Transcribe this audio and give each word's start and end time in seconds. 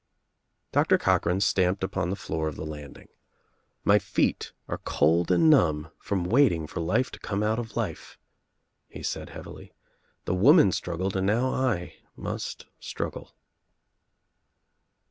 Doctor 0.71 0.97
Cochran 0.97 1.41
stamped 1.41 1.83
upon 1.83 2.09
the 2.09 2.15
floor 2.15 2.47
of 2.47 2.55
the 2.55 2.65
land 2.65 2.97
ing. 2.97 3.07
"My 3.83 3.99
feet 3.99 4.51
are 4.67 4.79
cold 4.79 5.29
and 5.31 5.47
numb 5.47 5.91
from 5.99 6.23
waiting 6.23 6.65
for 6.65 6.79
life 6.79 7.11
to 7.11 7.19
come 7.19 7.43
out 7.43 7.59
of 7.59 7.77
life," 7.77 8.17
he 8.89 9.03
said 9.03 9.29
heavily. 9.29 9.73
"The 10.25 10.33
woman 10.33 10.71
struggled 10.71 11.15
and 11.15 11.27
now 11.27 11.53
I 11.53 11.97
must 12.15 12.65
struggle." 12.79 13.35